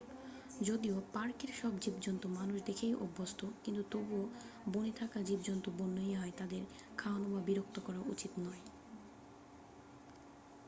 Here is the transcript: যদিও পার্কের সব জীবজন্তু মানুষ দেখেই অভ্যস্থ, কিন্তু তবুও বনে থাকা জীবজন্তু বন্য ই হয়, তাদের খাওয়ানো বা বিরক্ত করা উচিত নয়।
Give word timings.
যদিও 0.59 0.95
পার্কের 1.13 1.51
সব 1.53 1.73
জীবজন্তু 1.79 2.27
মানুষ 2.29 2.57
দেখেই 2.61 2.93
অভ্যস্থ, 2.95 3.39
কিন্তু 3.63 3.81
তবুও 3.91 4.23
বনে 4.65 4.91
থাকা 4.91 5.19
জীবজন্তু 5.21 5.69
বন্য 5.71 5.97
ই 6.01 6.13
হয়, 6.13 6.33
তাদের 6.37 6.61
খাওয়ানো 6.97 7.27
বা 7.29 7.39
বিরক্ত 7.39 7.75
করা 7.79 8.01
উচিত 8.05 8.31
নয়। 8.39 8.61